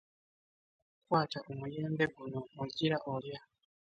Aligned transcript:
Kwata 1.05 1.39
omuyembe 1.51 2.05
guno 2.15 2.39
ogira 2.61 2.97
olya. 3.13 3.39